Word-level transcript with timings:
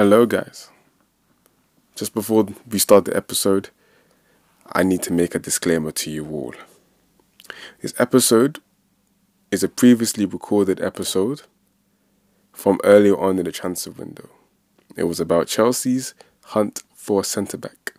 Hello, 0.00 0.24
guys. 0.24 0.70
Just 1.94 2.14
before 2.14 2.46
we 2.66 2.78
start 2.78 3.04
the 3.04 3.14
episode, 3.14 3.68
I 4.72 4.82
need 4.82 5.02
to 5.02 5.12
make 5.12 5.34
a 5.34 5.38
disclaimer 5.38 5.92
to 5.92 6.10
you 6.10 6.26
all. 6.26 6.54
This 7.82 7.92
episode 7.98 8.60
is 9.50 9.62
a 9.62 9.68
previously 9.68 10.24
recorded 10.24 10.80
episode 10.80 11.42
from 12.50 12.80
earlier 12.82 13.14
on 13.20 13.38
in 13.38 13.44
the 13.44 13.52
transfer 13.52 13.90
window. 13.90 14.30
It 14.96 15.04
was 15.04 15.20
about 15.20 15.48
Chelsea's 15.48 16.14
hunt 16.44 16.82
for 16.94 17.22
centre 17.22 17.58
back. 17.58 17.92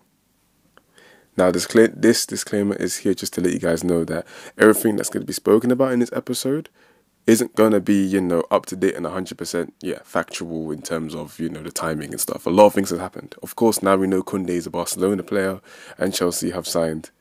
Now, 1.37 1.51
this, 1.51 1.67
this 1.67 2.25
disclaimer 2.25 2.77
is 2.77 2.97
here 2.97 3.13
just 3.13 3.35
to 3.35 3.41
let 3.41 3.53
you 3.53 3.59
guys 3.59 3.83
know 3.83 4.05
that 4.05 4.25
everything 4.57 4.95
that's 4.95 5.09
going 5.09 5.21
to 5.21 5.27
be 5.27 5.33
spoken 5.33 5.69
about 5.69 5.91
in 5.91 5.99
this 5.99 6.13
episode 6.13 6.67
isn't 7.27 7.55
going 7.55 7.71
to 7.71 7.79
be, 7.79 8.03
you 8.03 8.19
know, 8.19 8.43
up 8.51 8.65
to 8.67 8.75
date 8.75 8.95
and 8.95 9.05
100%, 9.05 9.71
yeah, 9.81 9.99
factual 10.03 10.71
in 10.71 10.81
terms 10.81 11.13
of, 11.13 11.39
you 11.39 11.49
know, 11.49 11.61
the 11.61 11.71
timing 11.71 12.11
and 12.11 12.19
stuff. 12.19 12.45
A 12.45 12.49
lot 12.49 12.67
of 12.67 12.73
things 12.73 12.89
have 12.89 12.99
happened. 12.99 13.35
Of 13.43 13.55
course, 13.55 13.83
now 13.83 13.95
we 13.95 14.07
know 14.07 14.23
Koundé 14.23 14.49
is 14.49 14.65
a 14.65 14.71
Barcelona 14.71 15.23
player 15.23 15.61
and 15.97 16.13
Chelsea 16.13 16.51
have 16.51 16.67
signed 16.67 17.11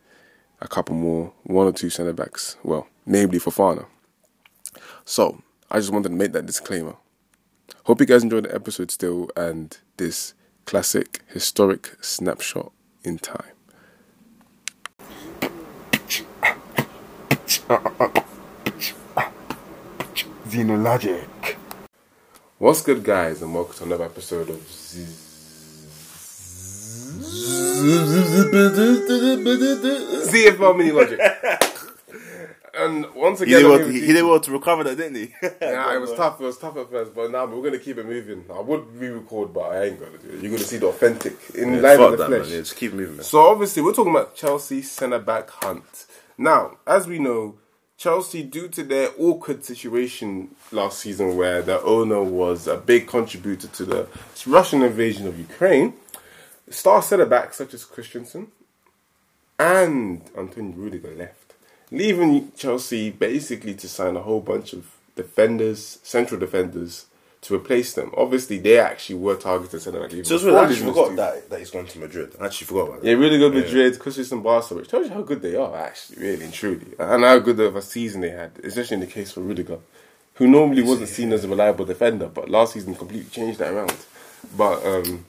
a 0.60 0.68
couple 0.68 0.94
more, 0.94 1.32
one 1.44 1.66
or 1.66 1.72
two 1.72 1.90
centre 1.90 2.12
backs, 2.12 2.56
well, 2.62 2.88
namely 3.06 3.38
Fofana. 3.38 3.86
So, 5.04 5.42
I 5.70 5.78
just 5.78 5.92
wanted 5.92 6.10
to 6.10 6.14
make 6.14 6.32
that 6.32 6.46
disclaimer. 6.46 6.96
Hope 7.84 8.00
you 8.00 8.06
guys 8.06 8.22
enjoyed 8.22 8.44
the 8.44 8.54
episode 8.54 8.90
still 8.90 9.30
and 9.36 9.76
this 9.96 10.34
classic 10.66 11.22
historic 11.28 11.96
snapshot 12.00 12.72
in 13.04 13.18
time. 13.18 13.42
Xenologic. 20.50 21.54
What's 22.58 22.82
good, 22.82 23.04
guys, 23.04 23.40
and 23.40 23.54
welcome 23.54 23.74
to 23.76 23.84
another 23.84 24.06
episode 24.06 24.50
of 24.50 24.56
ZFL 30.26 30.76
Mini 30.76 30.90
Logic. 30.90 31.20
And 32.72 33.12
once 33.14 33.40
again, 33.40 33.56
he 33.56 33.62
did, 33.62 33.68
well, 33.68 33.88
he, 33.88 34.00
he 34.00 34.12
did 34.12 34.22
well 34.22 34.40
to 34.40 34.50
recover 34.52 34.84
that, 34.84 34.96
didn't 34.96 35.16
he? 35.16 35.34
yeah, 35.60 35.94
it 35.94 36.00
was 36.00 36.12
tough. 36.16 36.40
It 36.40 36.44
was 36.44 36.56
tough 36.56 36.76
at 36.76 36.88
first, 36.88 37.14
but 37.14 37.30
now 37.30 37.44
we're 37.44 37.62
gonna 37.62 37.78
keep 37.78 37.98
it 37.98 38.06
moving. 38.06 38.44
I 38.48 38.60
would 38.60 38.96
re-record, 38.96 39.52
but 39.52 39.72
I 39.72 39.86
ain't 39.86 39.98
gonna 39.98 40.16
do 40.16 40.28
it. 40.28 40.40
You're 40.40 40.52
gonna 40.52 40.64
see 40.64 40.78
the 40.78 40.86
authentic 40.86 41.36
in 41.54 41.74
yeah, 41.74 41.80
live 41.80 42.00
in 42.00 42.10
the 42.12 42.16
that, 42.16 42.28
flesh. 42.28 42.42
Man. 42.42 42.50
Yeah, 42.50 42.58
just 42.58 42.76
keep 42.76 42.92
moving. 42.92 43.16
Man. 43.16 43.24
So 43.24 43.40
obviously, 43.40 43.82
we're 43.82 43.92
talking 43.92 44.12
about 44.12 44.36
Chelsea 44.36 44.82
centre 44.82 45.18
back 45.18 45.50
hunt. 45.50 46.06
Now, 46.38 46.78
as 46.86 47.06
we 47.08 47.18
know, 47.18 47.56
Chelsea, 48.00 48.42
due 48.42 48.66
to 48.66 48.82
their 48.82 49.10
awkward 49.18 49.62
situation 49.62 50.48
last 50.72 51.00
season 51.00 51.36
where 51.36 51.60
the 51.60 51.82
owner 51.82 52.22
was 52.22 52.66
a 52.66 52.78
big 52.78 53.06
contributor 53.06 53.68
to 53.68 53.84
the 53.84 54.08
Russian 54.46 54.80
invasion 54.80 55.26
of 55.26 55.38
Ukraine, 55.38 55.92
star 56.70 57.02
centre 57.02 57.26
backs 57.26 57.58
such 57.58 57.74
as 57.74 57.84
Christensen 57.84 58.52
and 59.58 60.22
Antonio 60.34 60.74
Rudiger 60.74 61.14
left, 61.14 61.52
leaving 61.90 62.52
Chelsea 62.56 63.10
basically 63.10 63.74
to 63.74 63.86
sign 63.86 64.16
a 64.16 64.22
whole 64.22 64.40
bunch 64.40 64.72
of 64.72 64.96
defenders, 65.14 65.98
central 66.02 66.40
defenders, 66.40 67.04
to 67.42 67.54
replace 67.54 67.94
them. 67.94 68.12
Obviously, 68.16 68.58
they 68.58 68.78
actually 68.78 69.16
were 69.16 69.34
targeted 69.34 69.80
centre 69.80 70.00
back. 70.00 70.10
So 70.24 70.56
I 70.56 70.64
actually 70.64 70.86
forgot 70.86 71.16
that, 71.16 71.48
that 71.48 71.58
he's 71.58 71.70
gone 71.70 71.86
to 71.86 71.98
Madrid. 71.98 72.34
I 72.40 72.46
actually 72.46 72.66
forgot 72.66 72.88
about 72.88 73.02
that. 73.02 73.08
Yeah, 73.08 73.14
really 73.14 73.38
good 73.38 73.54
Madrid, 73.54 73.94
yeah. 73.94 73.98
Christensen, 73.98 74.42
Barca, 74.42 74.74
which 74.74 74.88
tells 74.88 75.06
you 75.08 75.14
how 75.14 75.22
good 75.22 75.40
they 75.40 75.56
are, 75.56 75.74
actually, 75.76 76.22
really 76.22 76.44
and 76.44 76.52
truly, 76.52 76.94
and 76.98 77.24
how 77.24 77.38
good 77.38 77.58
of 77.60 77.76
a 77.76 77.82
season 77.82 78.20
they 78.20 78.30
had, 78.30 78.52
especially 78.62 78.96
in 78.96 79.00
the 79.00 79.06
case 79.06 79.32
for 79.32 79.40
Rudiger, 79.40 79.78
who 80.34 80.46
normally 80.48 80.82
wasn't 80.82 81.08
seen 81.08 81.32
as 81.32 81.44
a 81.44 81.48
reliable 81.48 81.86
defender, 81.86 82.26
but 82.26 82.50
last 82.50 82.74
season 82.74 82.94
completely 82.94 83.30
changed 83.30 83.58
that 83.58 83.72
around. 83.72 83.96
But 84.56 84.84
um, 84.84 85.24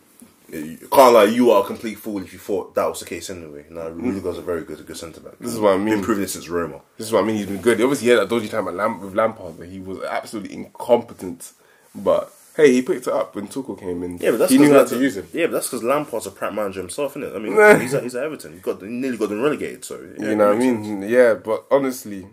lie, 0.91 1.23
you 1.25 1.51
are 1.51 1.63
a 1.63 1.65
complete 1.65 1.97
fool 1.97 2.21
if 2.21 2.33
you 2.33 2.39
thought 2.39 2.75
that 2.75 2.85
was 2.85 2.99
the 2.99 3.05
case 3.05 3.29
anyway. 3.29 3.65
No, 3.69 3.89
Rudiger's 3.89 4.37
a 4.37 4.41
very 4.41 4.63
good, 4.63 4.79
a 4.81 4.83
good 4.83 4.97
centre 4.97 5.21
back. 5.21 5.39
This 5.39 5.53
is 5.53 5.59
what 5.59 5.73
I 5.73 5.77
mean. 5.77 5.95
Been 5.95 6.03
proving 6.03 6.25
it 6.25 6.29
since 6.29 6.49
Roma. 6.49 6.81
This 6.97 7.07
is 7.07 7.13
what 7.13 7.23
I 7.23 7.27
mean. 7.27 7.37
He's 7.37 7.45
been 7.45 7.61
good. 7.61 7.81
Obviously, 7.81 8.05
he 8.07 8.11
had 8.11 8.19
that 8.19 8.29
dodgy 8.29 8.49
time 8.49 8.67
at 8.67 8.73
Lamp- 8.73 9.01
with 9.01 9.15
Lampard, 9.15 9.57
but 9.57 9.67
he 9.67 9.79
was 9.79 10.03
absolutely 10.03 10.53
incompetent. 10.53 11.53
But 11.93 12.33
hey, 12.55 12.73
he 12.73 12.81
picked 12.81 13.07
it 13.07 13.13
up 13.13 13.35
when 13.35 13.47
Tuchel 13.47 13.79
came 13.79 14.03
in. 14.03 14.17
Yeah, 14.17 14.31
but 14.31 14.37
that's 14.37 14.51
he 14.51 14.57
knew 14.57 14.73
how 14.73 14.85
to 14.85 14.97
use 14.99 15.17
him. 15.17 15.27
Yeah, 15.33 15.47
but 15.47 15.53
that's 15.53 15.67
because 15.67 15.83
Lampard's 15.83 16.27
a 16.27 16.31
prep 16.31 16.53
manager 16.53 16.81
himself, 16.81 17.17
isn't 17.17 17.23
it? 17.23 17.35
I 17.35 17.39
mean, 17.39 17.53
he's, 17.81 17.93
at, 17.93 18.03
he's 18.03 18.15
at 18.15 18.23
Everton. 18.23 18.53
He 18.53 18.59
got 18.59 18.81
he 18.81 18.87
nearly 18.87 19.17
got 19.17 19.29
them 19.29 19.41
relegated. 19.41 19.85
So 19.85 19.99
yeah, 20.17 20.29
you 20.29 20.35
know 20.35 20.47
what 20.47 20.55
I 20.55 20.59
mean? 20.59 20.83
Sense. 20.83 21.11
Yeah, 21.11 21.33
but 21.35 21.65
honestly, 21.71 22.27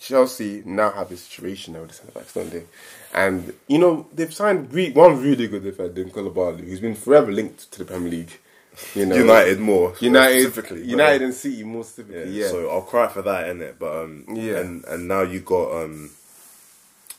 Chelsea 0.00 0.62
now 0.64 0.90
have 0.90 1.10
a 1.10 1.16
situation 1.16 1.74
now 1.74 1.80
with 1.80 1.90
the 1.90 1.94
centre 1.96 2.12
backs, 2.12 2.34
don't 2.34 2.50
they? 2.50 2.64
And 3.14 3.52
you 3.68 3.78
know 3.78 4.06
they've 4.12 4.32
signed 4.32 4.72
re- 4.72 4.92
one 4.92 5.22
really 5.22 5.46
good 5.46 5.62
defender 5.64 6.02
in 6.02 6.10
Koulibaly, 6.10 6.64
who's 6.64 6.80
been 6.80 6.94
forever 6.94 7.30
linked 7.30 7.70
to 7.72 7.78
the 7.78 7.84
Premier 7.84 8.10
League. 8.10 8.38
You 8.94 9.04
know, 9.04 9.16
United 9.16 9.60
more 9.60 9.94
United 10.00 10.40
specifically, 10.44 10.86
United 10.86 11.20
and 11.20 11.34
City 11.34 11.62
more 11.62 11.84
specifically. 11.84 12.32
Yeah, 12.32 12.44
yeah, 12.44 12.50
So 12.50 12.70
I'll 12.70 12.80
cry 12.80 13.06
for 13.08 13.20
that, 13.20 13.50
in 13.50 13.60
it. 13.60 13.78
But 13.78 14.04
um, 14.04 14.24
yeah, 14.32 14.60
and 14.60 14.82
and 14.86 15.06
now 15.06 15.20
you 15.22 15.40
got 15.40 15.84
um, 15.84 16.10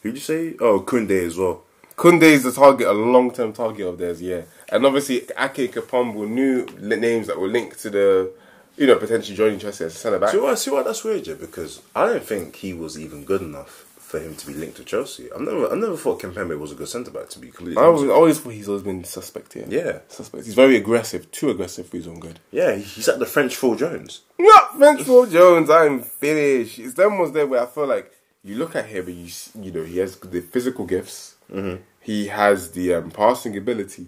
who'd 0.03 0.13
you 0.15 0.21
say? 0.21 0.55
Oh, 0.59 0.81
Koundé 0.81 1.25
as 1.25 1.37
well. 1.37 1.63
Koundé 1.95 2.23
is 2.23 2.43
the 2.43 2.51
target, 2.51 2.87
a 2.87 2.91
long 2.91 3.31
term 3.31 3.53
target 3.53 3.87
of 3.87 3.97
theirs, 3.97 4.21
yeah. 4.21 4.41
And 4.69 4.85
obviously, 4.85 5.21
Ake 5.37 5.71
Kimpembe, 5.71 6.27
new 6.27 6.65
names 6.79 7.27
that 7.27 7.39
were 7.39 7.47
linked 7.47 7.79
to 7.81 7.89
the, 7.89 8.31
you 8.77 8.87
know, 8.87 8.95
potentially 8.97 9.35
joining 9.35 9.59
Chelsea 9.59 9.85
as 9.85 9.95
a 9.95 9.97
centre 9.97 10.19
back. 10.19 10.31
See 10.31 10.39
why, 10.39 10.55
see 10.55 10.71
why 10.71 10.83
that's 10.83 11.03
weird, 11.03 11.27
yeah? 11.27 11.35
Because 11.35 11.81
I 11.95 12.05
don't 12.05 12.23
think 12.23 12.55
he 12.57 12.73
was 12.73 12.99
even 12.99 13.25
good 13.25 13.41
enough 13.41 13.85
for 13.97 14.19
him 14.19 14.35
to 14.35 14.47
be 14.47 14.53
linked 14.53 14.77
to 14.77 14.83
Chelsea. 14.83 15.31
I've 15.31 15.41
never, 15.41 15.71
I 15.71 15.75
never 15.75 15.97
thought 15.97 16.21
Kimpembe 16.21 16.57
was 16.59 16.71
a 16.71 16.75
good 16.75 16.87
centre 16.87 17.11
back. 17.11 17.29
To 17.29 17.39
be 17.39 17.49
completely, 17.49 17.81
I 17.81 17.85
always, 17.85 18.09
always 18.09 18.39
thought 18.39 18.53
he's 18.53 18.67
always 18.67 18.83
been 18.83 19.03
suspect 19.03 19.53
here. 19.53 19.65
Yeah, 19.67 19.99
suspect. 20.07 20.45
He's 20.45 20.55
very 20.55 20.75
aggressive, 20.75 21.31
too 21.31 21.49
aggressive 21.49 21.87
for 21.87 21.97
his 21.97 22.07
own 22.07 22.19
good. 22.19 22.39
Yeah, 22.51 22.75
he's 22.75 23.07
like 23.07 23.19
the 23.19 23.25
French 23.25 23.55
Phil 23.55 23.75
Jones. 23.75 24.21
Not 24.39 24.77
French 24.77 25.03
Phil 25.03 25.27
Jones. 25.27 25.69
I'm 25.69 26.01
finished. 26.01 26.79
It's 26.79 26.95
them 26.95 27.19
was 27.19 27.31
there 27.31 27.45
where 27.45 27.61
I 27.61 27.65
feel 27.67 27.87
like 27.87 28.11
you 28.43 28.57
look 28.57 28.75
at 28.75 28.85
him 28.85 29.07
and 29.07 29.17
you, 29.17 29.31
you 29.61 29.71
know, 29.71 29.83
he 29.83 29.97
has 29.99 30.17
the 30.17 30.41
physical 30.41 30.85
gifts. 30.85 31.35
Mm-hmm. 31.51 31.81
He 32.01 32.27
has 32.27 32.71
the 32.71 32.95
um, 32.95 33.11
passing 33.11 33.55
ability, 33.57 34.07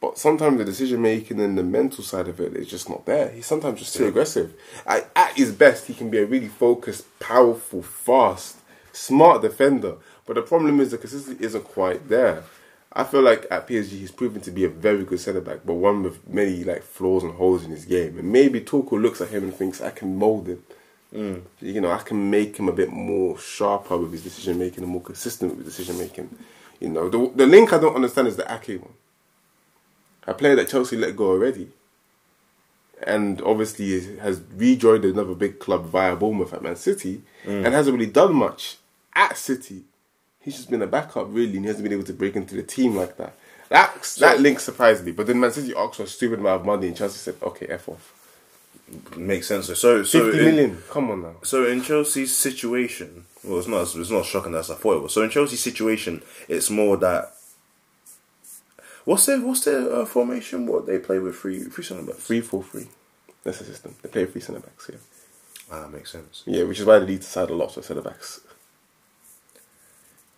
but 0.00 0.16
sometimes 0.16 0.58
the 0.58 0.64
decision 0.64 1.02
making 1.02 1.40
and 1.40 1.58
the 1.58 1.62
mental 1.62 2.02
side 2.02 2.28
of 2.28 2.40
it 2.40 2.54
is 2.54 2.68
just 2.68 2.88
not 2.88 3.04
there. 3.04 3.30
He's 3.30 3.46
sometimes 3.46 3.80
just 3.80 3.94
too 3.94 4.04
yeah. 4.04 4.08
aggressive. 4.08 4.54
At, 4.86 5.10
at 5.14 5.36
his 5.36 5.52
best, 5.52 5.86
he 5.86 5.94
can 5.94 6.08
be 6.08 6.18
a 6.18 6.26
really 6.26 6.48
focused, 6.48 7.04
powerful, 7.20 7.82
fast, 7.82 8.58
smart 8.92 9.42
defender. 9.42 9.96
But 10.26 10.34
the 10.34 10.42
problem 10.42 10.80
is 10.80 10.90
the 10.90 10.98
consistency 10.98 11.44
isn't 11.44 11.64
quite 11.64 12.08
there. 12.08 12.44
I 12.92 13.04
feel 13.04 13.20
like 13.20 13.46
at 13.50 13.68
PSG 13.68 13.90
he's 13.90 14.10
proven 14.10 14.40
to 14.42 14.50
be 14.50 14.64
a 14.64 14.68
very 14.68 15.04
good 15.04 15.20
centre 15.20 15.42
back, 15.42 15.60
but 15.64 15.74
one 15.74 16.02
with 16.02 16.26
many 16.26 16.64
like 16.64 16.82
flaws 16.82 17.22
and 17.22 17.34
holes 17.34 17.64
in 17.64 17.70
his 17.70 17.84
game. 17.84 18.18
And 18.18 18.32
maybe 18.32 18.60
Tuchel 18.60 19.02
looks 19.02 19.20
at 19.20 19.28
him 19.28 19.44
and 19.44 19.54
thinks 19.54 19.82
I 19.82 19.90
can 19.90 20.16
mould 20.16 20.48
him. 20.48 20.62
Mm. 21.14 21.42
You 21.60 21.80
know, 21.80 21.90
I 21.90 21.98
can 21.98 22.30
make 22.30 22.56
him 22.56 22.68
a 22.68 22.72
bit 22.72 22.90
more 22.90 23.38
sharper 23.38 23.96
with 23.96 24.12
his 24.12 24.24
decision 24.24 24.58
making 24.58 24.82
and 24.82 24.92
more 24.92 25.02
consistent 25.02 25.56
with 25.56 25.64
decision 25.64 25.98
making. 25.98 26.36
You 26.80 26.90
know, 26.90 27.08
the 27.08 27.32
the 27.34 27.46
link 27.46 27.72
I 27.72 27.78
don't 27.78 27.94
understand 27.94 28.28
is 28.28 28.36
the 28.36 28.44
Ake 28.44 28.80
one. 28.80 28.92
A 30.26 30.34
player 30.34 30.54
that 30.56 30.68
Chelsea 30.68 30.96
let 30.96 31.16
go 31.16 31.30
already, 31.30 31.70
and 33.06 33.40
obviously 33.40 34.16
has 34.18 34.42
rejoined 34.54 35.04
another 35.06 35.34
big 35.34 35.58
club 35.58 35.86
via 35.86 36.14
Bournemouth 36.14 36.52
at 36.52 36.62
Man 36.62 36.76
City, 36.76 37.22
mm. 37.44 37.64
and 37.64 37.74
hasn't 37.74 37.96
really 37.96 38.10
done 38.10 38.34
much 38.34 38.76
at 39.14 39.36
City. 39.38 39.84
He's 40.40 40.56
just 40.56 40.70
been 40.70 40.82
a 40.82 40.86
backup 40.86 41.26
really, 41.30 41.56
and 41.56 41.64
he 41.64 41.66
hasn't 41.66 41.84
been 41.84 41.92
able 41.92 42.04
to 42.04 42.12
break 42.12 42.36
into 42.36 42.54
the 42.54 42.62
team 42.62 42.94
like 42.94 43.16
that. 43.16 43.34
That 43.70 44.04
so, 44.04 44.26
that 44.26 44.40
link 44.40 44.60
surprised 44.60 45.04
me, 45.04 45.12
but 45.12 45.26
then 45.26 45.40
Man 45.40 45.52
City 45.52 45.74
asked 45.74 45.96
for 45.96 46.02
a 46.02 46.06
stupid 46.06 46.38
amount 46.38 46.60
of 46.60 46.66
money, 46.66 46.88
and 46.88 46.96
Chelsea 46.96 47.18
said, 47.18 47.36
"Okay, 47.42 47.66
f 47.66 47.88
off." 47.88 48.27
Makes 49.16 49.48
sense. 49.48 49.66
So, 49.66 50.02
so 50.02 50.02
fifty 50.04 50.38
in, 50.38 50.44
million. 50.44 50.82
Come 50.90 51.10
on 51.10 51.22
now. 51.22 51.34
So 51.42 51.66
in 51.66 51.82
Chelsea's 51.82 52.36
situation, 52.36 53.26
well, 53.44 53.58
it's 53.58 53.68
not 53.68 53.82
it's 53.82 54.10
not 54.10 54.24
shocking 54.24 54.54
as 54.54 54.70
I 54.70 54.74
thought 54.74 54.96
it 54.96 55.02
was. 55.02 55.12
So 55.12 55.22
in 55.22 55.30
Chelsea's 55.30 55.62
situation, 55.62 56.22
it's 56.48 56.70
more 56.70 56.96
that. 56.96 57.34
What's 59.04 59.26
their 59.26 59.40
what's 59.40 59.64
their 59.64 59.92
uh, 59.92 60.04
formation? 60.06 60.66
What 60.66 60.86
they 60.86 60.98
play 60.98 61.18
with 61.18 61.36
three 61.36 61.64
three 61.64 61.84
centre 61.84 62.02
backs. 62.02 62.26
Three 62.26 62.40
four 62.40 62.62
three. 62.62 62.88
That's 63.44 63.58
the 63.58 63.64
system. 63.64 63.94
They 64.02 64.08
play 64.08 64.26
three 64.26 64.40
centre 64.40 64.60
backs. 64.60 64.90
Yeah. 64.90 64.98
Ah, 65.70 65.82
that 65.82 65.92
makes 65.92 66.10
sense. 66.10 66.42
Yeah, 66.46 66.64
which 66.64 66.80
is 66.80 66.86
why 66.86 66.98
they 66.98 67.06
need 67.06 67.20
to 67.20 67.26
side 67.28 67.50
a 67.50 67.54
lot 67.54 67.76
of 67.76 67.84
centre 67.84 68.02
backs. 68.02 68.40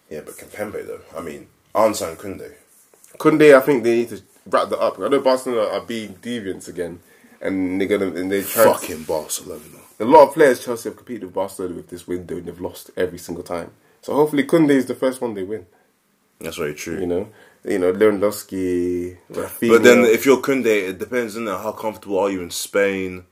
Yeah, 0.08 0.23
but 0.25 0.35
Kimpembe 0.35 0.87
though. 0.87 1.03
I 1.17 1.20
mean, 1.23 1.46
Ansan 1.73 2.17
Koundé. 2.17 2.55
Koundé, 3.17 3.56
I 3.56 3.61
think 3.61 3.85
they 3.85 3.96
need 3.96 4.08
to 4.08 4.23
wrap 4.46 4.69
that 4.70 4.81
up. 4.81 4.99
I 4.99 5.08
know 5.08 5.20
Barcelona 5.20 5.69
are 5.69 5.81
being 5.82 6.14
deviants 6.14 6.69
again, 6.69 7.00
and 7.41 7.81
they're 7.81 7.89
gonna 7.89 8.07
and 8.13 8.31
they 8.31 8.43
try 8.43 8.65
fucking 8.65 9.05
Barcelona. 9.05 9.63
A 9.99 10.05
lot 10.05 10.29
of 10.29 10.35
players 10.35 10.65
Chelsea 10.65 10.89
have 10.89 10.97
competed 10.97 11.25
with 11.25 11.35
Barcelona 11.35 11.75
with 11.75 11.89
this 11.89 12.07
window 12.07 12.37
and 12.37 12.47
they've 12.47 12.61
lost 12.61 12.91
every 12.97 13.19
single 13.19 13.45
time. 13.45 13.71
So 14.03 14.15
hopefully 14.15 14.45
Koundé 14.45 14.71
is 14.71 14.87
the 14.87 14.95
first 14.95 15.21
one 15.21 15.35
they 15.35 15.43
win. 15.43 15.67
That's 16.41 16.57
very 16.57 16.75
true. 16.75 16.99
You 17.01 17.07
know, 17.07 17.29
you 17.65 17.79
know 17.79 17.93
Lewandowski, 17.93 19.19
Raphinha. 19.33 19.69
But 19.69 19.83
then 19.83 20.05
if 20.05 20.25
you're 20.25 20.39
Koundé, 20.39 20.89
it 20.91 20.99
depends 20.99 21.37
on 21.37 21.47
how 21.47 21.73
comfortable 21.73 22.19
are 22.19 22.31
you 22.31 22.41
in 22.43 22.51
Spain. 22.51 23.25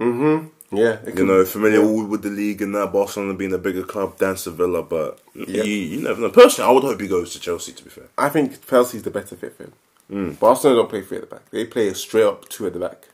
Mm-hmm. 0.00 0.48
Yeah, 0.74 0.98
You 1.06 1.12
could- 1.12 1.26
know, 1.26 1.44
familiar 1.44 1.80
yeah. 1.82 2.02
with 2.04 2.22
the 2.22 2.30
league 2.30 2.62
and 2.62 2.74
that 2.74 2.92
Barcelona 2.92 3.34
being 3.34 3.52
a 3.52 3.58
bigger 3.58 3.82
club 3.82 4.16
than 4.16 4.38
Sevilla, 4.38 4.82
but 4.82 5.20
Yeah. 5.34 5.62
you, 5.64 5.74
you 5.74 6.00
never 6.00 6.20
know. 6.22 6.30
Personally, 6.30 6.70
I 6.70 6.72
would 6.72 6.82
hope 6.84 6.98
he 7.00 7.08
goes 7.08 7.32
to 7.34 7.40
Chelsea. 7.40 7.72
To 7.72 7.84
be 7.84 7.90
fair, 7.90 8.04
I 8.16 8.30
think 8.30 8.66
Chelsea's 8.66 9.02
the 9.02 9.10
better 9.10 9.36
fit 9.36 9.54
for 9.54 9.64
him. 9.64 10.36
Barcelona 10.40 10.80
don't 10.80 10.88
play 10.90 11.02
three 11.02 11.18
at 11.18 11.28
the 11.28 11.34
back. 11.36 11.50
They 11.50 11.64
play 11.66 11.88
a 11.88 11.94
straight 11.94 12.24
up 12.24 12.48
two 12.48 12.66
at 12.66 12.72
the 12.72 12.78
back, 12.78 13.08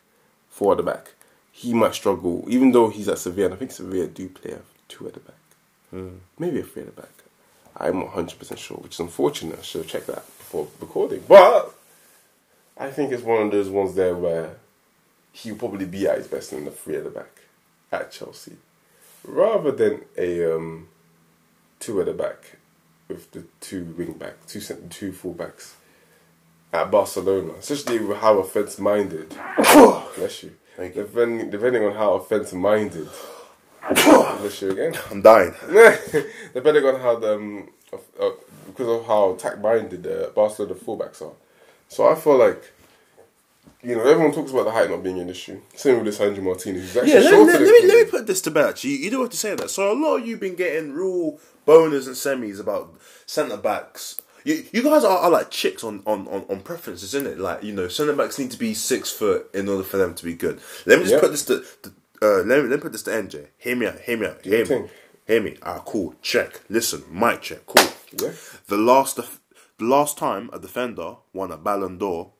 four 0.58 0.72
at 0.72 0.78
the 0.78 0.82
back. 0.82 1.14
He 1.52 1.72
might 1.72 1.94
struggle, 1.94 2.44
even 2.49 2.72
though 2.72 2.88
he's 2.88 3.08
at 3.08 3.19
Sevilla. 3.19 3.46
And 3.46 3.55
I 3.55 3.58
think 3.58 3.70
Sevilla 3.72 4.06
do 4.08 4.28
play 4.28 4.52
a 4.52 4.60
two 4.88 5.06
at 5.06 5.14
the 5.14 5.20
back, 5.20 5.43
maybe 6.38 6.60
a 6.60 6.62
three 6.64 6.82
at 6.82 6.94
the 6.94 7.00
back. 7.02 7.16
I'm 7.76 8.00
not 8.00 8.08
hundred 8.08 8.38
percent 8.38 8.60
sure, 8.60 8.78
which 8.78 8.94
is 8.94 9.00
unfortunate. 9.00 9.58
I 9.58 9.62
should 9.62 9.82
have 9.82 9.90
checked 9.90 10.08
that 10.08 10.26
before 10.26 10.66
recording. 10.81 11.22
But 11.28 11.72
I 12.76 12.90
think 12.90 13.12
it's 13.12 13.22
one 13.22 13.43
of 13.43 13.50
those 13.52 13.70
ones 13.70 13.94
there 13.94 14.16
where 14.16 14.56
he'll 15.32 15.56
probably 15.56 15.87
be 15.87 16.08
at 16.08 16.19
his 16.19 16.26
best 16.26 16.52
in 16.52 16.64
the 16.64 16.72
three 16.72 16.96
at 16.96 17.05
the 17.05 17.10
back 17.10 17.34
at 17.93 18.10
Chelsea, 18.10 18.56
rather 19.25 19.70
than 19.70 20.02
a 20.16 20.55
um, 20.55 20.88
two 21.78 22.00
at 22.00 22.06
the 22.06 22.12
back 22.12 22.56
with 23.08 23.31
the 23.31 23.44
two 23.60 23.84
wing 23.96 24.14
back, 24.14 24.34
two 24.46 24.60
two 24.90 25.12
full 25.12 25.34
backs 25.34 25.76
at 26.73 26.91
Barcelona, 26.91 27.55
especially 27.59 28.00
with 28.00 28.19
how 28.19 28.38
offense 28.38 28.79
minded. 28.79 29.29
bless 30.17 30.43
you. 30.43 30.55
Thank 30.76 30.97
you. 30.97 31.03
Depending, 31.03 31.50
depending 31.50 31.85
on 31.85 31.94
how 31.94 32.15
offense 32.15 32.53
minded. 32.53 33.09
bless 33.94 34.62
you 34.62 34.70
again. 34.70 34.94
I'm 35.11 35.23
dying. 35.23 35.55
depending 36.55 36.85
on 36.85 37.00
how 37.00 37.17
the 37.17 37.35
um, 37.35 37.70
uh, 37.93 37.97
uh, 38.20 38.31
because 38.67 38.88
of 38.88 39.06
how 39.06 39.32
attack 39.35 39.61
minded 39.61 40.03
the 40.03 40.31
Barcelona 40.35 40.75
fullbacks 40.75 41.23
are. 41.23 41.35
So 41.88 42.09
I 42.09 42.15
feel 42.15 42.37
like. 42.37 42.73
You 43.81 43.94
know, 43.94 44.05
everyone 44.05 44.32
talks 44.32 44.50
about 44.50 44.65
the 44.65 44.73
height 44.73 44.91
not 44.91 45.05
being 45.05 45.20
an 45.20 45.31
issue. 45.31 45.61
Same 45.76 45.97
with 45.99 46.06
this 46.06 46.20
Andrew 46.20 46.43
Martinez. 46.43 46.97
Yeah, 46.97 47.03
let, 47.03 47.32
let, 47.32 47.61
let 47.61 47.61
me, 47.61 47.87
let 47.87 48.05
me 48.06 48.11
put 48.11 48.26
this 48.26 48.41
to 48.41 48.50
bed. 48.50 48.82
You, 48.82 48.91
you 48.91 49.09
do 49.09 49.20
have 49.20 49.31
to 49.31 49.37
say 49.37 49.55
that. 49.55 49.70
So 49.70 49.93
a 49.93 49.94
lot 49.94 50.17
of 50.17 50.26
you've 50.26 50.41
been 50.41 50.56
getting 50.56 50.93
real 50.94 51.38
boners 51.65 52.09
and 52.09 52.17
semis 52.17 52.59
about 52.59 52.93
centre 53.25 53.56
backs. 53.56 54.20
You, 54.48 54.64
you 54.72 54.82
guys 54.82 55.04
are, 55.04 55.18
are 55.18 55.30
like 55.30 55.50
chicks 55.50 55.84
on, 55.84 56.02
on, 56.06 56.26
on, 56.28 56.46
on 56.48 56.60
preferences, 56.60 57.12
isn't 57.14 57.26
it? 57.26 57.38
Like 57.38 57.62
you 57.62 57.74
know, 57.74 57.88
centre 57.88 58.14
backs 58.14 58.38
need 58.38 58.50
to 58.52 58.58
be 58.58 58.72
six 58.72 59.10
foot 59.12 59.50
in 59.52 59.68
order 59.68 59.84
for 59.84 59.98
them 59.98 60.14
to 60.14 60.24
be 60.24 60.32
good. 60.34 60.60
Let 60.86 60.98
me 60.98 61.04
just 61.04 61.14
Yeah. 61.16 61.20
put 61.20 61.32
this 61.32 61.44
to, 61.46 61.62
to 61.82 61.92
uh, 62.22 62.42
let 62.44 62.62
me 62.62 62.68
let 62.68 62.70
me 62.70 62.76
put 62.78 62.92
this 62.92 63.02
to 63.04 63.10
NJ. 63.10 63.48
Hear 63.58 63.76
me 63.76 63.86
out. 63.86 63.98
Hear 64.00 64.16
me 64.16 64.26
out. 64.26 64.44
Hear 64.44 64.64
me. 64.66 64.88
Hear 65.26 65.42
me. 65.42 65.56
Ah, 65.62 65.82
cool. 65.84 66.14
Check. 66.22 66.62
Listen. 66.70 67.04
Mic 67.10 67.42
check. 67.42 67.66
Cool. 67.66 67.90
Yeah. 68.18 68.32
The 68.68 68.78
last 68.78 69.16
def- 69.16 69.40
the 69.78 69.84
last 69.84 70.16
time 70.16 70.48
a 70.52 70.58
defender 70.58 71.16
won 71.34 71.52
a 71.52 71.58
Ballon 71.58 71.98
d'Or 71.98 72.32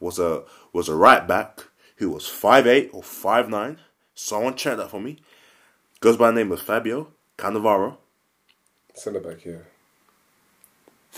was 0.00 0.18
a 0.18 0.44
was 0.72 0.88
a 0.88 0.94
right 0.94 1.28
back 1.28 1.66
who 1.96 2.08
was 2.10 2.26
five 2.26 2.66
eight 2.66 2.88
or 2.94 3.02
five 3.02 3.50
nine. 3.50 3.78
Someone 4.14 4.54
check 4.56 4.78
that 4.78 4.90
for 4.90 5.00
me. 5.00 5.18
Goes 6.00 6.16
by 6.16 6.30
the 6.30 6.36
name 6.36 6.50
of 6.50 6.62
Fabio 6.62 7.08
Cannavaro. 7.36 7.98
Centre 8.94 9.20
back, 9.20 9.44
yeah. 9.44 9.56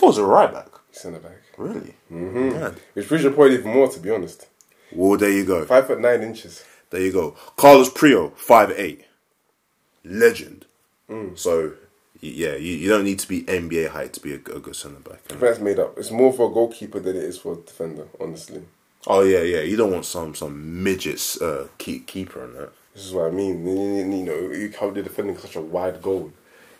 Was 0.01 0.17
a 0.17 0.25
right 0.25 0.51
back. 0.51 0.67
Centre 0.91 1.19
back. 1.19 1.37
Really? 1.57 1.95
Mm-hmm. 2.11 2.77
Which 2.93 3.07
proves 3.07 3.23
your 3.23 3.33
point 3.33 3.53
even 3.53 3.71
more, 3.73 3.87
to 3.89 3.99
be 3.99 4.09
honest. 4.11 4.47
Well, 4.91 5.17
there 5.17 5.31
you 5.31 5.45
go. 5.45 5.65
Five 5.65 5.87
foot 5.87 5.99
nine 5.99 6.21
inches. 6.21 6.63
There 6.89 7.01
you 7.01 7.11
go. 7.11 7.31
Carlos 7.57 7.89
Prio, 7.89 8.35
five 8.37 8.71
eight, 8.71 9.05
legend. 10.03 10.65
So 11.35 11.73
yeah, 12.21 12.55
you, 12.55 12.73
you 12.73 12.89
don't 12.89 13.03
need 13.03 13.19
to 13.19 13.27
be 13.27 13.43
NBA 13.43 13.89
height 13.89 14.13
to 14.13 14.19
be 14.19 14.33
a 14.33 14.37
good 14.37 14.75
centre 14.75 14.99
back. 15.07 15.23
That's 15.27 15.59
made 15.59 15.79
up. 15.79 15.97
It's 15.97 16.11
more 16.11 16.33
for 16.33 16.49
a 16.49 16.53
goalkeeper 16.53 16.99
than 16.99 17.15
it 17.15 17.23
is 17.23 17.37
for 17.37 17.53
a 17.53 17.57
defender, 17.57 18.07
honestly. 18.19 18.63
Oh 19.07 19.21
yeah, 19.21 19.41
yeah. 19.41 19.61
You 19.61 19.77
don't 19.77 19.91
want 19.91 20.05
some 20.05 20.33
some 20.35 20.83
midgets 20.83 21.39
uh, 21.41 21.67
keep, 21.77 22.07
keeper 22.07 22.43
on 22.43 22.53
that. 22.55 22.69
This 22.93 23.05
is 23.05 23.13
what 23.13 23.27
I 23.27 23.31
mean. 23.31 23.65
You, 23.67 23.73
you- 23.73 24.17
you 24.17 24.23
know, 24.25 24.51
you 24.51 24.69
can't 24.69 24.93
be 24.93 25.01
defending 25.03 25.37
such 25.37 25.55
a 25.55 25.61
wide 25.61 26.01
goal. 26.01 26.31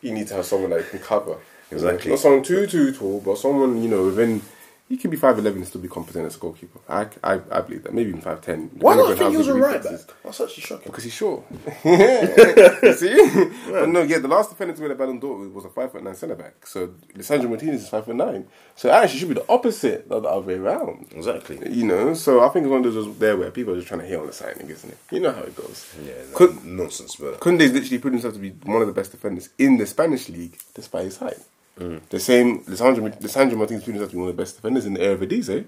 You 0.02 0.12
need 0.14 0.28
to 0.28 0.36
have 0.36 0.46
someone 0.46 0.70
that 0.72 0.90
can 0.90 1.00
cover. 1.00 1.38
You 1.76 1.82
know, 1.82 1.88
Exactly. 1.90 2.12
Not 2.12 2.20
someone 2.20 2.44
too, 2.44 2.68
too 2.68 2.92
tall, 2.94 3.22
but 3.22 3.38
someone, 3.38 3.82
you 3.84 3.90
know, 3.90 4.06
within. 4.06 4.42
He 4.88 4.98
can 4.98 5.10
be 5.10 5.18
5'11 5.18 5.48
and 5.56 5.66
still 5.66 5.82
be 5.82 5.88
competent 5.88 6.28
as 6.28 6.36
a 6.36 6.40
goalkeeper. 6.40 6.78
I, 6.88 7.08
I, 7.24 7.40
I 7.50 7.62
believe 7.62 7.82
that. 7.82 7.94
Maybe 7.96 8.10
even 8.10 8.22
5'10. 8.22 8.74
Why 8.74 8.96
depending 8.96 8.98
not? 8.98 9.06
I 9.06 9.08
how 9.08 9.16
think 9.16 9.32
he 9.32 9.38
was 9.38 9.48
a 9.48 9.54
right 9.56 9.82
back. 9.84 10.00
That's 10.24 10.42
actually 10.42 10.62
shocking. 10.62 10.92
Because 10.92 11.04
he's 11.06 11.14
short. 11.14 11.44
you 11.84 12.94
see? 12.94 13.50
But 13.72 13.90
no, 13.90 14.04
yeah, 14.04 14.20
the 14.20 14.28
last 14.28 14.52
defender 14.52 14.76
to 14.76 14.82
win 14.84 14.92
a 14.92 14.96
Ballon 14.96 15.18
d'Or 15.18 15.40
was 15.50 15.66
a 15.66 15.70
five 15.70 15.92
foot 15.92 16.04
nine 16.04 16.14
centre 16.14 16.36
back. 16.36 16.68
So 16.68 16.90
Lisandro 17.16 17.50
Martinez 17.50 17.82
is 17.82 17.90
five 17.90 18.06
foot 18.06 18.16
nine. 18.16 18.46
So 18.76 18.92
actually, 18.92 19.18
should 19.18 19.30
be 19.30 19.34
the 19.34 19.50
opposite, 19.50 20.08
not 20.08 20.22
the 20.22 20.30
other 20.30 20.46
way 20.46 20.54
around. 20.54 21.08
Exactly. 21.16 21.68
You 21.68 21.86
know, 21.88 22.14
so 22.14 22.42
I 22.46 22.50
think 22.50 22.66
it's 22.66 22.72
one 22.72 22.86
of 22.86 22.94
those 22.94 23.18
there 23.18 23.38
where 23.38 23.50
people 23.50 23.74
are 23.74 23.78
just 23.78 23.88
trying 23.88 24.02
to 24.02 24.06
hit 24.06 24.20
on 24.20 24.28
the 24.28 24.34
signing, 24.34 24.70
isn't 24.70 24.92
it? 24.92 24.98
You 25.10 25.20
know 25.22 25.32
how 25.32 25.42
it 25.42 25.56
goes. 25.56 25.96
Yeah, 26.06 26.14
no, 26.30 26.36
Could- 26.38 26.64
nonsense, 26.64 27.16
but 27.16 27.40
Koundé's 27.40 27.72
literally 27.72 27.98
put 27.98 28.12
himself 28.14 28.36
to 28.36 28.40
be 28.40 28.52
one 28.52 28.82
of 28.82 28.88
the 28.88 28.94
best 28.94 29.12
defenders 29.14 29.50
in 29.58 29.78
the 29.78 29.88
Spanish 29.88 30.30
league, 30.30 30.60
despite 30.76 31.06
his 31.06 31.18
height. 31.18 31.40
The 31.78 32.20
same, 32.20 32.62
Lisandro, 32.62 33.20
Lisandro 33.20 33.58
Martinez 33.58 33.84
himself 33.84 34.10
to 34.10 34.16
be 34.16 34.20
one 34.20 34.30
of 34.30 34.36
the 34.36 34.42
best 34.42 34.56
defenders 34.56 34.86
in 34.86 34.94
the 34.94 35.02
Eredivisie, 35.02 35.66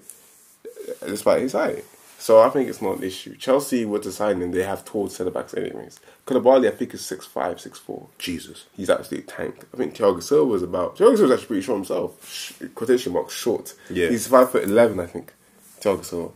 uh, 0.65 1.07
despite 1.07 1.42
his 1.42 1.54
height. 1.54 1.83
So 2.19 2.42
I 2.42 2.50
think 2.50 2.68
it's 2.68 2.81
not 2.81 2.98
an 2.98 3.04
issue. 3.04 3.36
Chelsea 3.36 3.86
were 3.86 4.00
to 4.00 4.12
sign 4.12 4.42
him, 4.42 4.51
they 4.51 4.63
have 4.63 4.83
tall 4.83 5.07
centre 5.07 5.31
backs 5.31 5.54
anyways. 5.54 6.00
Koulibaly, 6.25 6.68
I 6.68 6.75
think, 6.75 6.94
is 6.94 7.01
6'5", 7.01 7.31
6'4". 7.31 8.07
Jesus. 8.18 8.65
He's 8.75 8.89
absolutely 8.89 9.31
tanked. 9.31 9.65
I 9.74 9.77
think 9.77 9.95
Thiago 9.95 10.24
Silva 10.24 10.51
was 10.51 10.63
about. 10.63 10.98
Thiago 10.98 11.15
Silva's 11.15 11.31
actually 11.31 11.48
pretty 11.48 11.62
short 11.62 11.77
himself. 11.77 12.27
Sh- 12.27 12.54
quotation 12.74 13.13
marks 13.13 13.36
short. 13.36 13.75
Yeah. 13.89 14.09
He's 14.09 14.27
five 14.27 14.51
foot 14.51 14.63
eleven, 14.63 15.00
I 15.00 15.06
think. 15.06 15.33
Thiago 15.80 16.04
Silva. 16.04 16.33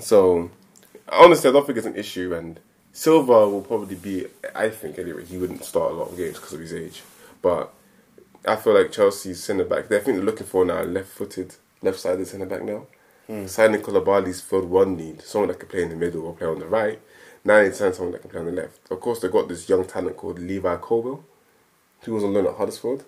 So, 0.00 0.50
honestly, 1.08 1.50
I 1.50 1.52
don't 1.52 1.66
think 1.66 1.78
it's 1.78 1.86
an 1.86 1.96
issue. 1.96 2.32
And 2.32 2.60
Silva 2.92 3.48
will 3.48 3.62
probably 3.62 3.96
be. 3.96 4.26
I 4.54 4.68
think 4.68 4.98
anyway, 4.98 5.24
he 5.24 5.38
wouldn't 5.38 5.64
start 5.64 5.90
a 5.90 5.94
lot 5.94 6.10
of 6.10 6.16
games 6.16 6.36
because 6.36 6.52
of 6.52 6.60
his 6.60 6.72
age. 6.72 7.02
But 7.42 7.72
I 8.46 8.56
feel 8.56 8.74
like 8.74 8.92
Chelsea's 8.92 9.42
centre 9.42 9.64
back. 9.64 9.88
They 9.88 9.98
think 10.00 10.16
they're 10.16 10.24
looking 10.24 10.46
for 10.46 10.64
now 10.64 10.82
a 10.82 10.84
left-footed, 10.84 11.54
left-sided 11.82 12.26
centre 12.26 12.46
back 12.46 12.62
now. 12.62 12.86
Hmm. 13.26 13.46
Signing 13.46 13.80
Koulibaly's 13.82 14.40
filled 14.40 14.68
one 14.68 14.96
need, 14.96 15.22
someone 15.22 15.48
that 15.48 15.60
can 15.60 15.68
play 15.68 15.82
in 15.82 15.90
the 15.90 15.96
middle 15.96 16.26
or 16.26 16.34
play 16.34 16.46
on 16.46 16.58
the 16.58 16.66
right. 16.66 16.98
Now 17.44 17.62
they 17.62 17.70
sign 17.72 17.92
someone 17.92 18.12
that 18.12 18.22
can 18.22 18.30
play 18.30 18.40
on 18.40 18.46
the 18.46 18.52
left. 18.52 18.90
Of 18.90 19.00
course, 19.00 19.20
they 19.20 19.28
got 19.28 19.48
this 19.48 19.68
young 19.68 19.86
talent 19.86 20.16
called 20.16 20.38
Levi 20.38 20.76
Colwill, 20.76 21.24
who 22.02 22.14
was 22.14 22.24
on 22.24 22.34
loan 22.34 22.46
at 22.46 22.54
Huddersfield. 22.54 23.04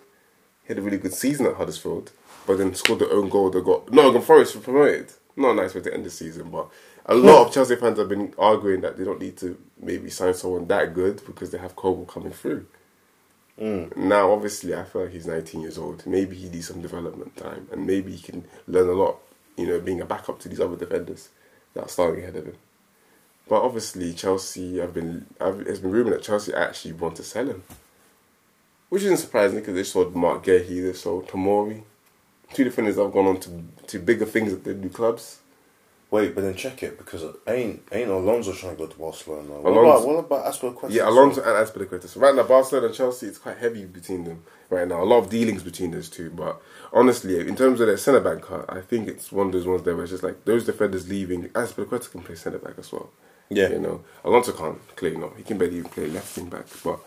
He 0.63 0.69
had 0.69 0.79
a 0.79 0.83
really 0.83 0.99
good 0.99 1.15
season 1.15 1.47
at 1.47 1.57
Huddersfield, 1.57 2.13
but 2.47 2.59
then 2.59 2.75
scored 2.75 3.01
their 3.01 3.13
own 3.13 3.29
goal. 3.29 3.51
They 3.51 3.61
got 3.61 3.93
Nottingham 3.93 4.23
Forest 4.23 4.57
were 4.57 4.63
promoted. 4.63 5.13
Not 5.35 5.53
a 5.53 5.55
nice 5.55 5.75
way 5.75 5.81
to 5.81 5.95
end 5.95 6.05
the 6.05 6.11
season, 6.11 6.51
but 6.51 6.69
a 7.07 7.15
lot 7.15 7.47
of 7.47 7.55
Chelsea 7.55 7.77
fans 7.77 7.99
have 7.99 8.09
been 8.09 8.35
arguing 8.39 8.83
that 8.83 8.97
they 8.97 9.05
don't 9.05 9.21
need 9.21 9.37
to 9.39 9.59
maybe 9.81 10.11
sign 10.11 10.35
someone 10.35 10.67
that 10.69 10.95
good 10.95 11.23
because 11.27 11.51
they 11.51 11.59
have 11.59 11.75
Colwill 11.75 12.05
coming 12.05 12.33
through. 12.33 12.67
Mm. 13.61 13.97
Now, 13.97 14.33
obviously, 14.33 14.75
I 14.75 14.85
feel 14.85 15.03
like 15.03 15.13
he's 15.13 15.27
19 15.27 15.61
years 15.61 15.79
old. 15.79 16.07
Maybe 16.07 16.37
he 16.37 16.49
needs 16.49 16.69
some 16.69 16.83
development 16.83 17.37
time, 17.37 17.69
and 17.71 17.87
maybe 17.87 18.13
he 18.13 18.23
can 18.23 18.45
learn 18.67 18.89
a 18.89 18.93
lot. 18.93 19.19
You 19.57 19.67
know, 19.67 19.81
being 19.81 20.01
a 20.01 20.07
backup 20.07 20.39
to 20.41 20.49
these 20.49 20.61
other 20.61 20.77
defenders 20.77 21.29
that 21.75 21.85
are 21.85 21.89
starting 21.89 22.23
ahead 22.23 22.37
of 22.37 22.47
him. 22.47 22.57
But 23.49 23.63
obviously, 23.63 24.15
Chelsea 24.15 24.79
have 24.79 24.95
been. 24.95 25.27
I've, 25.41 25.61
it's 25.61 25.81
been 25.81 25.91
rumored 25.91 26.15
that 26.15 26.23
Chelsea 26.23 26.55
actually 26.55 26.95
want 26.95 27.17
to 27.17 27.23
sell 27.23 27.47
him, 27.47 27.63
which 28.89 29.03
isn't 29.03 29.19
surprising 29.19 29.59
because 29.59 29.75
they 29.75 29.85
sold 29.85 30.17
Marc 30.17 30.45
Guéhi, 30.45 30.87
they 30.87 30.93
sold 30.95 31.29
Tomori, 31.29 31.83
two 32.55 32.65
defenders 32.65 32.97
that 32.97 33.03
have 33.03 33.13
gone 33.13 33.27
on 33.27 33.41
to 33.41 33.65
to 33.89 33.99
bigger 33.99 34.25
things 34.25 34.53
at 34.53 34.65
their 34.65 34.75
new 34.75 34.89
clubs. 34.89 35.41
Wait, 36.13 36.35
but 36.35 36.43
then 36.43 36.55
check 36.55 36.83
it 36.83 36.99
because 36.99 37.25
ain't 37.49 37.83
ain't 37.91 38.11
Alonso 38.11 38.53
trying 38.53 38.77
to 38.77 38.83
go 38.83 38.87
to 38.87 38.99
Barcelona? 38.99 39.49
What 39.63 39.73
Alonso- 39.73 40.05
about 40.05 40.07
what 40.07 40.19
about 40.19 40.45
Azpilicueta? 40.53 40.91
Yeah, 40.93 41.09
Alonso 41.09 41.41
and 41.41 41.67
Azpilicueta. 41.67 42.07
So 42.07 42.21
right 42.21 42.35
now, 42.35 42.43
Barcelona 42.43 42.89
and 42.89 42.95
Chelsea, 42.95 43.29
it's 43.29 43.39
quite 43.39 43.57
heavy 43.57 43.87
between 43.87 44.25
them 44.25 44.43
right 44.69 44.87
now. 44.87 45.03
A 45.03 45.07
lot 45.07 45.21
of 45.25 45.31
dealings 45.31 45.63
between 45.63 45.91
those 45.91 46.11
two. 46.11 46.29
But 46.29 46.61
honestly, 46.93 47.41
in 47.41 47.57
terms 47.57 47.81
of 47.81 47.87
their 47.87 47.97
centre 47.97 48.21
back 48.21 48.43
cut, 48.43 48.69
uh, 48.69 48.75
I 48.77 48.83
think 48.83 49.09
it's 49.09 49.33
one 49.33 49.47
of 49.47 49.53
those 49.55 49.67
ones 49.67 49.85
there 49.85 49.95
where 49.95 50.05
it's 50.05 50.13
just 50.13 50.23
like 50.23 50.45
those 50.45 50.67
defenders 50.67 51.09
leaving. 51.09 51.49
Azpilicueta 51.49 52.11
can 52.11 52.21
play 52.21 52.35
centre 52.35 52.59
back 52.59 52.75
as 52.79 52.93
well. 52.93 53.09
Yeah. 53.49 53.71
you 53.71 53.79
know, 53.79 54.05
Alonso 54.23 54.53
can't 54.53 54.97
clearly 54.97 55.17
not. 55.17 55.37
He 55.39 55.45
can 55.45 55.57
barely 55.57 55.79
even 55.79 55.91
play 55.91 56.09
left 56.09 56.37
wing 56.37 56.51
back. 56.51 56.67
But 56.85 57.01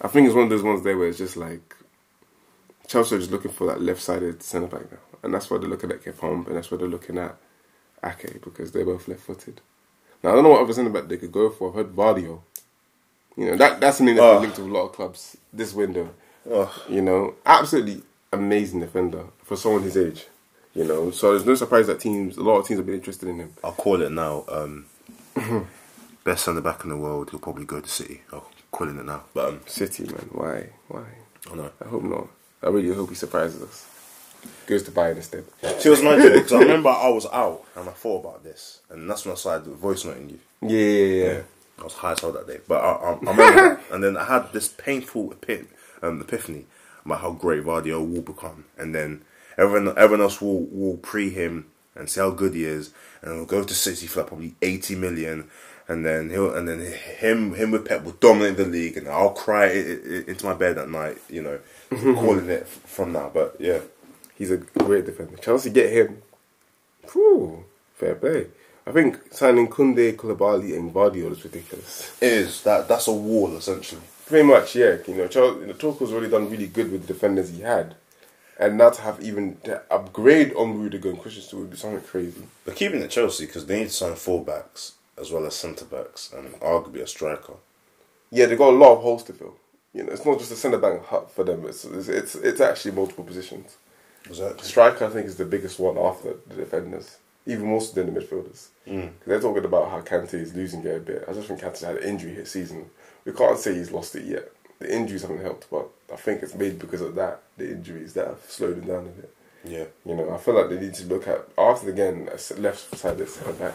I 0.00 0.08
think 0.08 0.26
it's 0.28 0.34
one 0.34 0.44
of 0.44 0.50
those 0.50 0.62
ones 0.62 0.82
there 0.82 0.96
where 0.96 1.08
it's 1.08 1.18
just 1.18 1.36
like 1.36 1.76
Chelsea 2.86 3.16
are 3.16 3.18
just 3.18 3.30
looking 3.30 3.50
for 3.52 3.66
that 3.66 3.82
left 3.82 4.00
sided 4.00 4.42
centre 4.42 4.66
back 4.66 4.90
now, 4.90 4.98
and 5.22 5.34
that's 5.34 5.50
why 5.50 5.58
they're 5.58 5.68
looking 5.68 5.90
at 5.90 6.02
Kimpembe, 6.02 6.46
and 6.46 6.56
that's 6.56 6.70
why 6.70 6.78
they're 6.78 6.88
looking 6.88 7.18
at 7.18 7.36
Ake 8.04 8.40
because 8.42 8.72
they're 8.72 8.84
both 8.84 9.08
left 9.08 9.22
footed. 9.22 9.60
Now 10.22 10.30
I 10.30 10.34
don't 10.34 10.44
know 10.44 10.50
what 10.50 10.62
other 10.62 10.72
centre 10.72 10.90
back 10.90 11.08
they 11.08 11.16
could 11.18 11.32
go 11.32 11.50
for. 11.50 11.68
I've 11.70 11.74
heard 11.74 11.94
Gvardiol. 11.96 12.40
You 13.36 13.46
know 13.50 13.56
that 13.56 13.80
that's 13.80 13.98
something 13.98 14.16
that's 14.16 14.24
Oh. 14.24 14.40
linked 14.40 14.56
to 14.56 14.62
a 14.62 14.64
lot 14.64 14.86
of 14.86 14.92
clubs 14.92 15.36
this 15.52 15.72
window. 15.74 16.10
You 16.88 17.02
know, 17.02 17.34
absolutely 17.44 18.02
amazing 18.32 18.80
defender 18.80 19.24
for 19.42 19.56
someone 19.56 19.82
his 19.82 19.96
age. 19.96 20.26
You 20.74 20.84
know, 20.84 21.10
so 21.10 21.30
there's 21.30 21.46
no 21.46 21.54
surprise 21.54 21.86
that 21.86 22.00
teams, 22.00 22.36
a 22.36 22.42
lot 22.42 22.58
of 22.58 22.66
teams 22.66 22.78
have 22.78 22.86
been 22.86 22.96
interested 22.96 23.28
in 23.28 23.38
him. 23.38 23.54
I'll 23.64 23.72
call 23.72 24.02
it 24.02 24.12
now. 24.12 24.44
Um, 24.48 24.86
best 26.24 26.44
centre 26.44 26.60
back 26.60 26.84
in 26.84 26.90
the 26.90 26.96
world. 26.96 27.30
He'll 27.30 27.40
probably 27.40 27.64
go 27.64 27.80
to 27.80 27.88
City. 27.88 28.22
I'm 28.32 28.42
calling 28.70 28.98
it 28.98 29.04
now. 29.06 29.24
But 29.32 29.48
um, 29.48 29.60
City, 29.66 30.04
man, 30.04 30.28
why, 30.32 30.68
why? 30.88 31.04
I 31.50 31.54
know. 31.54 31.70
I 31.84 31.88
hope 31.88 32.02
not. 32.02 32.28
I 32.62 32.68
really 32.68 32.94
hope 32.94 33.08
he 33.08 33.14
surprises 33.14 33.62
us. 33.62 33.86
Goes 34.66 34.82
to 34.84 34.90
Bayern 34.90 35.16
instead. 35.16 35.44
It 35.62 35.86
was 35.88 36.02
my 36.02 36.16
because 36.16 36.52
I 36.52 36.60
remember 36.60 36.88
I 36.88 37.08
was 37.08 37.26
out 37.26 37.64
and 37.74 37.88
I 37.88 37.92
thought 37.92 38.24
about 38.24 38.44
this, 38.44 38.80
and 38.90 39.08
that's 39.08 39.24
when 39.24 39.32
I 39.32 39.36
started 39.36 39.72
voice 39.74 40.04
noting 40.04 40.30
you. 40.30 40.38
Yeah, 40.62 40.78
yeah, 40.78 41.32
yeah. 41.32 41.40
I 41.78 41.84
was 41.84 41.94
high 41.94 42.12
as 42.12 42.20
hell 42.20 42.32
that 42.32 42.46
day. 42.46 42.60
But 42.66 42.82
I, 42.82 42.90
I, 42.92 43.12
I 43.12 43.30
remember, 43.30 43.80
and 43.92 44.02
then 44.02 44.16
I 44.16 44.24
had 44.24 44.52
this 44.52 44.68
painful 44.68 45.32
epi- 45.32 45.66
um, 46.02 46.20
epiphany 46.20 46.64
about 47.04 47.20
how 47.20 47.30
great 47.32 47.64
Gvardiol 47.64 48.10
will 48.12 48.22
become, 48.22 48.64
and 48.78 48.94
then 48.94 49.22
everyone 49.58 49.96
everyone 49.96 50.22
else 50.22 50.40
will 50.40 50.62
will 50.66 50.96
pre 50.98 51.30
him 51.30 51.66
and 51.94 52.10
see 52.10 52.20
how 52.20 52.30
good 52.30 52.54
he 52.54 52.64
is, 52.64 52.90
and 53.22 53.34
he'll 53.34 53.46
go 53.46 53.64
to 53.64 53.74
City 53.74 54.06
for 54.06 54.20
like 54.20 54.28
probably 54.28 54.54
eighty 54.62 54.94
million, 54.94 55.50
and 55.88 56.04
then 56.04 56.30
he'll 56.30 56.54
and 56.54 56.68
then 56.68 56.80
him 56.80 57.54
him 57.54 57.70
with 57.70 57.86
Pep 57.86 58.04
will 58.04 58.12
dominate 58.12 58.56
the 58.56 58.64
league, 58.64 58.96
and 58.96 59.08
I'll 59.08 59.30
cry 59.30 59.66
i 59.66 59.68
i 59.68 60.24
into 60.26 60.46
my 60.46 60.54
bed 60.54 60.78
at 60.78 60.88
night, 60.88 61.18
you 61.28 61.42
know, 61.42 61.58
calling 62.14 62.48
it 62.48 62.66
from 62.66 63.12
now. 63.12 63.30
But 63.32 63.56
yeah, 63.58 63.80
He's 64.36 64.50
a 64.50 64.58
great 64.58 65.06
defender. 65.06 65.36
Chelsea 65.38 65.70
get 65.70 65.92
him. 65.92 66.22
Whew, 67.12 67.64
fair 67.94 68.14
play. 68.14 68.46
I 68.86 68.92
think 68.92 69.18
signing 69.32 69.68
Koundé, 69.68 70.14
Koulibaly, 70.14 70.76
and 70.76 70.92
Gvardiol 70.92 71.32
is 71.32 71.44
ridiculous. 71.44 72.16
it 72.20 72.32
is 72.32 72.62
that 72.62 72.86
that's 72.86 73.08
a 73.08 73.12
wall 73.12 73.56
essentially. 73.56 74.02
Pretty 74.26 74.46
much, 74.46 74.76
yeah. 74.76 74.96
You 75.06 75.14
know, 75.14 75.28
Chelsea, 75.28 75.60
you 75.60 75.66
know, 75.66 75.72
Tuchel's 75.72 76.12
already 76.12 76.30
done 76.30 76.50
really 76.50 76.66
good 76.66 76.92
with 76.92 77.02
the 77.06 77.12
defenders 77.12 77.50
he 77.50 77.62
had, 77.62 77.94
and 78.58 78.76
now 78.76 78.90
to 78.90 79.02
have 79.02 79.20
even 79.22 79.56
to 79.64 79.82
upgrade 79.90 80.54
on 80.54 80.78
Rudiger 80.78 81.10
and 81.10 81.20
Christensen 81.20 81.58
would 81.60 81.70
be 81.70 81.76
something 81.76 82.00
crazy. 82.02 82.42
But 82.64 82.76
keeping 82.76 83.00
it 83.00 83.10
Chelsea 83.10 83.46
because 83.46 83.66
they 83.66 83.80
need 83.80 83.88
to 83.88 83.94
sign 83.94 84.12
fullbacks 84.12 84.92
as 85.18 85.30
well 85.30 85.46
as 85.46 85.54
centre 85.54 85.84
backs 85.84 86.32
and 86.36 86.52
arguably 86.60 87.02
a 87.02 87.06
striker. 87.06 87.54
Yeah, 88.30 88.46
they 88.46 88.56
got 88.56 88.74
a 88.74 88.76
lot 88.76 88.96
of 88.96 89.02
holes 89.02 89.24
to 89.24 89.32
fill. 89.32 89.56
You 89.94 90.02
know, 90.02 90.12
it's 90.12 90.26
not 90.26 90.38
just 90.38 90.52
a 90.52 90.56
centre 90.56 90.78
back 90.78 91.04
hut 91.06 91.30
for 91.30 91.42
them. 91.42 91.64
It's, 91.66 91.84
it's 91.84 92.08
it's 92.08 92.34
it's 92.34 92.60
actually 92.60 92.92
multiple 92.92 93.24
positions. 93.24 93.76
Exactly. 94.28 94.64
Striker, 94.64 95.06
I 95.06 95.10
think, 95.10 95.26
is 95.26 95.36
the 95.36 95.44
biggest 95.44 95.78
one 95.78 95.96
after 95.98 96.34
the 96.48 96.54
defenders, 96.54 97.16
even 97.46 97.66
more 97.66 97.80
so 97.80 97.92
than 97.94 98.12
the 98.12 98.20
midfielders. 98.20 98.68
Mm. 98.86 99.10
They're 99.26 99.40
talking 99.40 99.64
about 99.64 99.90
how 99.90 100.00
Kante 100.00 100.34
is 100.34 100.54
losing 100.54 100.84
it 100.84 100.96
a 100.96 101.00
bit. 101.00 101.24
I 101.28 101.32
just 101.32 101.48
think 101.48 101.60
Kante's 101.60 101.82
had 101.82 101.96
an 101.96 102.02
injury 102.04 102.34
his 102.34 102.50
season. 102.50 102.90
We 103.24 103.32
can't 103.32 103.58
say 103.58 103.74
he's 103.74 103.90
lost 103.90 104.14
it 104.16 104.24
yet. 104.24 104.50
The 104.78 104.94
injuries 104.94 105.22
haven't 105.22 105.40
helped, 105.42 105.68
but 105.70 105.88
I 106.12 106.16
think 106.16 106.42
it's 106.42 106.54
maybe 106.54 106.76
because 106.76 107.00
of 107.00 107.14
that, 107.14 107.42
the 107.56 107.70
injuries 107.70 108.12
that 108.14 108.26
have 108.26 108.40
slowed 108.48 108.78
him 108.78 108.86
down 108.86 109.06
a 109.06 109.08
bit. 109.08 109.34
Yeah. 109.64 109.84
You 110.04 110.14
know, 110.16 110.32
I 110.32 110.38
feel 110.38 110.54
like 110.54 110.68
they 110.68 110.78
need 110.78 110.94
to 110.94 111.06
look 111.06 111.26
at 111.26 111.48
after 111.58 111.90
a 111.90 112.32
s- 112.34 112.52
left 112.58 112.96
sided 112.96 113.28
centre 113.28 113.52
back 113.54 113.74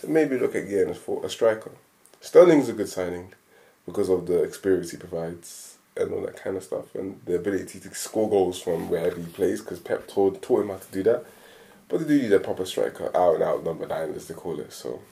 to 0.00 0.08
maybe 0.08 0.38
look 0.38 0.54
again 0.54 0.94
for 0.94 1.24
a 1.24 1.28
striker. 1.30 1.70
Sterling's 2.20 2.68
a 2.68 2.72
good 2.72 2.88
signing 2.88 3.32
because 3.86 4.08
of 4.08 4.26
the 4.26 4.42
experience 4.42 4.90
he 4.90 4.96
provides 4.96 5.71
and 5.96 6.12
all 6.12 6.22
that 6.22 6.42
kind 6.42 6.56
of 6.56 6.64
stuff 6.64 6.94
and 6.94 7.20
the 7.26 7.36
ability 7.36 7.78
to 7.80 7.94
score 7.94 8.28
goals 8.28 8.60
from 8.60 8.88
wherever 8.88 9.16
he 9.16 9.26
plays 9.26 9.60
because 9.60 9.78
Pep 9.78 10.08
taught, 10.08 10.40
taught 10.40 10.62
him 10.62 10.68
how 10.68 10.76
to 10.76 10.92
do 10.92 11.02
that. 11.02 11.24
But 11.88 12.00
they 12.00 12.06
do 12.16 12.22
need 12.22 12.32
a 12.32 12.40
proper 12.40 12.64
striker, 12.64 13.14
out 13.14 13.34
and 13.34 13.42
out 13.42 13.64
number 13.64 13.86
nine 13.86 14.14
as 14.14 14.26
they 14.26 14.34
call 14.34 14.58
it. 14.60 14.72
So, 14.72 15.02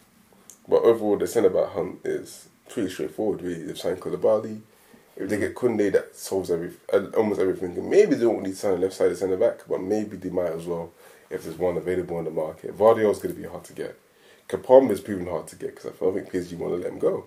but 0.66 0.82
overall, 0.82 1.18
the 1.18 1.26
centre 1.26 1.50
back 1.50 1.72
hunt 1.72 1.98
is 2.04 2.48
pretty 2.70 2.88
straightforward. 2.88 3.42
Really, 3.42 3.64
they've 3.64 3.76
signed 3.78 4.00
Koulibaly. 4.00 4.60
If 5.16 5.28
they 5.28 5.38
get 5.38 5.54
Koundé, 5.54 5.92
that 5.92 6.16
solves 6.16 6.50
every 6.50 6.70
uh, 6.90 7.06
almost 7.14 7.40
everything. 7.40 7.76
And 7.76 7.90
maybe 7.90 8.14
they 8.14 8.24
don't 8.24 8.42
need 8.42 8.52
to 8.52 8.56
sign 8.56 8.74
a 8.74 8.76
left 8.76 8.94
sided 8.94 9.18
centre 9.18 9.36
back, 9.36 9.60
but 9.68 9.82
maybe 9.82 10.16
they 10.16 10.30
might 10.30 10.52
as 10.52 10.64
well 10.64 10.92
if 11.28 11.44
there's 11.44 11.58
one 11.58 11.76
available 11.76 12.16
on 12.16 12.24
the 12.24 12.30
market. 12.30 12.76
Gvardiol 12.78 13.10
is 13.10 13.18
going 13.18 13.34
to 13.34 13.40
be 13.40 13.46
hard 13.46 13.64
to 13.64 13.74
get. 13.74 13.98
Kimpembe 14.48 14.90
is 14.90 15.00
proving 15.00 15.28
hard 15.28 15.46
to 15.48 15.56
get 15.56 15.76
because 15.76 15.86
I 15.86 16.12
think 16.14 16.30
PSG 16.32 16.56
want 16.56 16.74
to 16.74 16.78
let 16.78 16.92
him 16.92 16.98
go. 16.98 17.26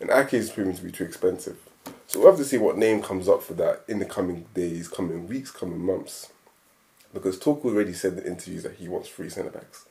And 0.00 0.10
Ake 0.10 0.34
is 0.34 0.50
proving 0.50 0.74
to 0.74 0.82
be 0.82 0.90
too 0.90 1.04
expensive. 1.04 1.58
So 2.06 2.20
we'll 2.20 2.30
have 2.30 2.38
to 2.38 2.44
see 2.44 2.58
what 2.58 2.78
name 2.78 3.02
comes 3.02 3.28
up 3.28 3.42
for 3.42 3.54
that 3.54 3.82
in 3.88 3.98
the 3.98 4.04
coming 4.04 4.46
days, 4.54 4.88
coming 4.88 5.26
weeks, 5.26 5.50
coming 5.50 5.84
months. 5.84 6.32
Because 7.12 7.38
Tuchel 7.38 7.66
already 7.66 7.92
said 7.92 8.14
in 8.18 8.24
interviews 8.24 8.62
that 8.62 8.76
he 8.76 8.88
wants 8.88 9.08
three 9.08 9.28
centre 9.28 9.50
backs. 9.50 9.86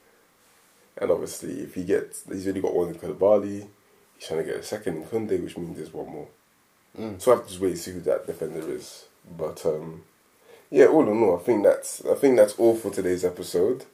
And 0.97 1.11
obviously, 1.11 1.59
if 1.59 1.75
he 1.75 1.83
gets, 1.83 2.23
he's 2.31 2.45
already 2.45 2.61
got 2.61 2.75
one 2.75 2.89
in 2.89 2.95
Koulibaly, 2.95 3.67
he's 4.17 4.27
trying 4.27 4.39
to 4.39 4.45
get 4.45 4.55
a 4.55 4.63
second 4.63 4.97
in 4.97 5.03
Koundé, 5.03 5.43
which 5.43 5.57
means 5.57 5.77
there's 5.77 5.93
one 5.93 6.09
more. 6.09 6.27
So 7.17 7.31
I 7.31 7.35
have 7.35 7.43
to 7.43 7.49
just 7.49 7.61
wait 7.61 7.71
and 7.71 7.79
see 7.79 7.91
who 7.91 7.99
that 8.01 8.25
defender 8.25 8.71
is. 8.71 9.05
But 9.37 9.65
um, 9.65 10.03
yeah, 10.71 10.85
all 10.85 11.09
in 11.09 11.21
all, 11.23 11.37
I 11.37 11.43
think 11.43 11.63
that's 11.63 12.05
I 12.05 12.15
think 12.15 12.37
that's 12.37 12.53
all 12.53 12.75
for 12.75 12.89
today's 12.91 13.25
episode. 13.25 13.85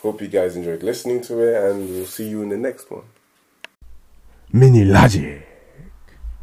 Hope 0.00 0.20
you 0.20 0.28
guys 0.28 0.54
enjoyed 0.54 0.82
listening 0.82 1.22
to 1.22 1.40
it, 1.40 1.70
and 1.70 1.88
we'll 1.88 2.06
see 2.06 2.28
you 2.28 2.42
in 2.42 2.50
the 2.50 2.58
next 2.58 2.90
one. 2.90 3.04
Mini 4.52 4.84
Laje. 4.84 5.42